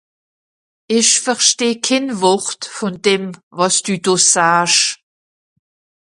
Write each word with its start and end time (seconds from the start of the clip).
Ìch 0.97 1.13
versteh 1.25 1.77
kenn 1.85 2.07
Wort 2.21 2.61
vùn 2.75 2.95
dem, 3.05 3.23
wàs 3.57 3.75
dü 3.85 3.95
do 4.03 4.13
saasch. 4.31 4.83